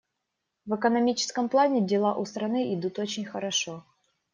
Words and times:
В 0.65 0.73
экономическом 0.73 1.47
плане 1.47 1.79
дела 1.85 2.15
у 2.15 2.25
страны 2.25 2.73
идут 2.73 2.97
очень 2.97 3.23
хорошо. 3.23 3.85